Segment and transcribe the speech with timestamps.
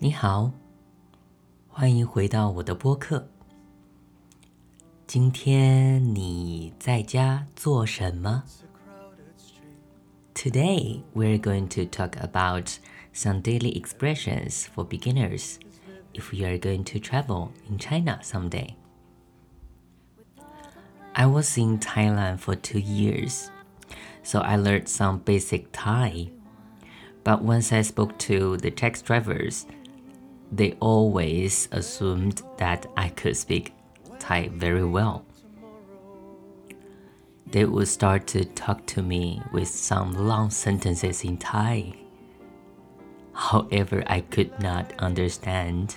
[0.00, 0.52] 你好，
[1.68, 3.28] 欢迎回到我的播客。
[5.06, 8.44] 今天你在家做什么？
[10.34, 12.78] Today we're going to talk about
[13.14, 15.56] some daily expressions for beginners
[16.12, 18.74] if you are going to travel in China someday.
[21.14, 23.50] I was in Thailand for two years,
[24.22, 26.30] so I learned some basic Thai.
[27.24, 29.66] But once I spoke to the taxi drivers,
[30.51, 33.73] they always assumed that I could speak
[34.19, 35.25] Thai very well.
[37.47, 41.93] They would start to talk to me with some long sentences in Thai.
[43.33, 45.95] However, I could not understand.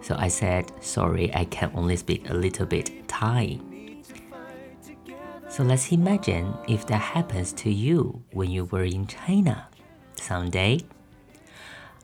[0.00, 3.60] So I said, sorry, I can only speak a little bit Thai.
[5.48, 9.68] So let's imagine if that happens to you when you were in China
[10.16, 10.80] someday.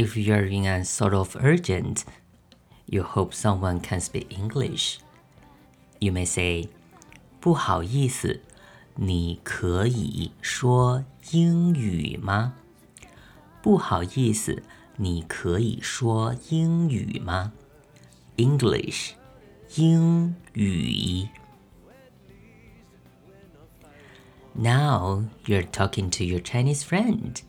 [0.00, 2.04] If you're in a sort of urgent,
[2.86, 4.98] you hope someone can speak English.
[6.00, 6.68] You may say,
[7.40, 8.40] 不好意思，
[8.96, 12.54] 你可以说英语吗？
[13.62, 14.62] 不好意思，
[14.96, 17.52] 你可以说英语吗？
[18.36, 19.12] English，
[19.76, 21.28] 英语。
[24.54, 27.42] Now you're talking to your Chinese friend.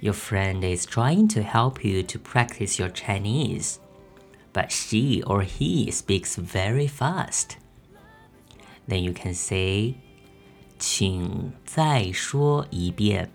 [0.00, 3.78] Your friend is trying to help you to practice your Chinese,
[4.52, 7.56] but she or he speaks very fast.
[8.86, 9.94] Then you can say,
[10.78, 13.30] 请再说一遍。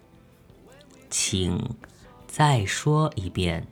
[1.09, 1.75] 请
[2.28, 3.67] 再说一遍。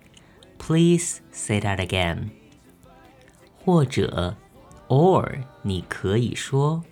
[0.57, 2.31] Please say that again.
[3.63, 4.35] 或者，
[4.87, 6.83] or 你可以说。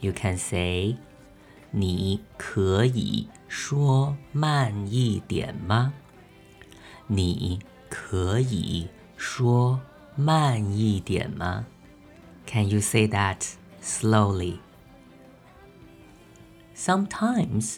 [0.00, 0.96] You can say
[1.72, 5.92] 你可以 说慢一点吗？
[7.06, 9.80] 你可以说
[10.16, 11.66] 慢一点吗？
[12.46, 14.58] Can you say that slowly?
[16.74, 17.76] Sometimes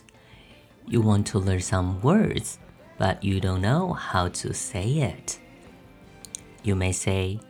[0.87, 2.57] you want to learn some words,
[2.99, 5.39] but you don't know how to say it.
[6.63, 7.41] You may say,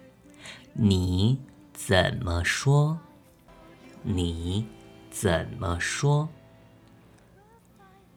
[0.73, 1.39] 你
[1.75, 2.99] 怎么说？
[4.03, 4.67] 你
[5.11, 6.29] 怎么说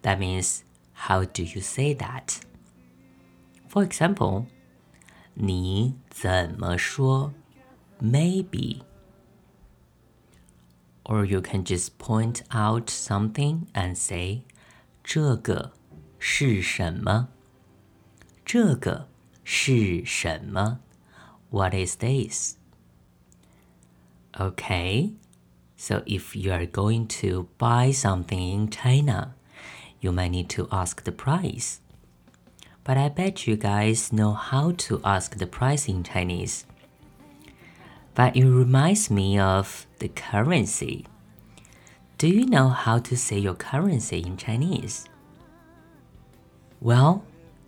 [0.02, 2.40] ？that means, how do you say that?
[3.68, 4.46] For example,
[5.34, 7.34] 你怎么说
[8.02, 8.82] maybe?
[11.04, 14.44] Or you can just point out something and say
[15.04, 15.74] 这个
[16.18, 17.30] 是什么？
[18.46, 19.08] 这个
[19.44, 20.80] 是什么？
[21.52, 22.56] What is this?
[24.34, 25.14] Okay,
[25.78, 29.36] so if you are going to buy something in China,
[30.00, 31.80] you might need to ask the price.
[32.84, 36.66] But I bet you guys know how to ask the price in Chinese.
[38.14, 41.06] But it reminds me of the currency.
[42.18, 45.10] Do you know how to say your currency in Chinese?
[46.80, 47.24] Well,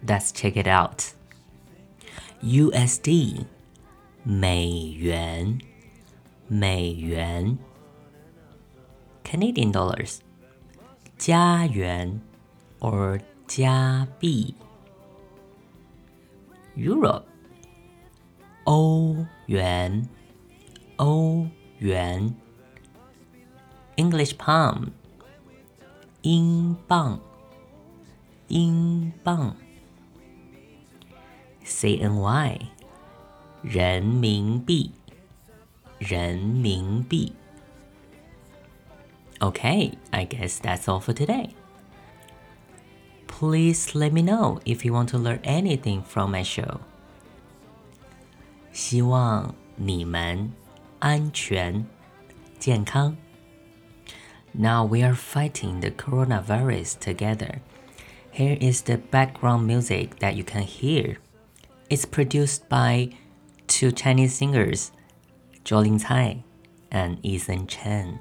[0.08, 1.14] let's check it out.
[2.44, 3.46] USD
[4.24, 5.58] 美元
[6.48, 7.58] 美元
[9.24, 10.20] Canadian dollars
[11.25, 12.21] 加元
[12.81, 14.56] or 加币
[16.77, 17.22] ，Euro，
[18.65, 20.09] 欧元，
[20.97, 21.47] 欧
[21.78, 22.34] 元
[23.94, 24.88] ，English pound，
[26.22, 27.21] 英镑，
[28.49, 29.55] 英镑
[31.64, 32.62] ，CNY，
[33.62, 34.91] 人民币，
[36.00, 37.32] 人民币。
[39.43, 41.56] Okay, I guess that's all for today.
[43.27, 46.81] Please let me know if you want to learn anything from my show.
[48.71, 50.53] 希望你们
[51.00, 51.85] 安全、
[52.61, 53.17] 健康。
[54.53, 57.62] Now we are fighting the coronavirus together.
[58.31, 61.17] Here is the background music that you can hear.
[61.91, 63.11] It's produced by
[63.67, 64.93] two Chinese singers,
[65.65, 66.45] Jolin Tsai
[66.93, 68.21] and Eason Chen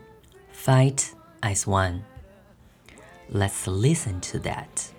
[0.60, 2.04] fight as one.
[3.28, 4.90] Let's listen to that.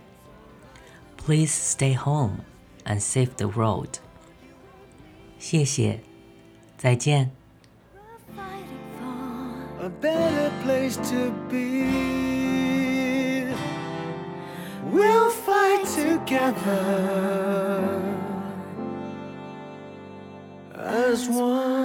[1.17, 2.41] Please stay home
[2.85, 3.99] and save the world.
[5.39, 5.99] 谢谢，
[6.77, 7.31] 再见。
[9.87, 11.85] a better place to be.
[14.91, 16.77] We'll fight together
[20.75, 21.80] as one.